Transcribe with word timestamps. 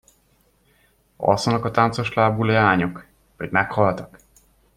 Alszanak 1.17 1.65
a 1.65 1.71
táncos 1.71 2.13
lábú 2.13 2.43
leányok, 2.43 3.05
vagy 3.37 3.49
meghaltak? 3.49 4.17